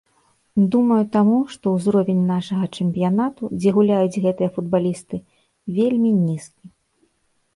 Думаю 0.75 1.01
таму, 1.15 1.37
што 1.55 1.73
узровень 1.79 2.21
нашага 2.29 2.65
чэмпіянату, 2.79 3.43
дзе 3.59 3.69
гуляюць 3.77 4.21
гэтыя 4.25 4.49
футбалісты, 4.55 5.17
вельмі 5.79 6.09
нізкі. 6.25 6.65